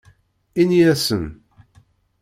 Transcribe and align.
Ini-asen. 0.61 1.23